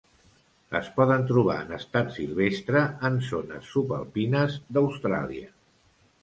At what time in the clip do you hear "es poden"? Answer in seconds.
0.77-1.25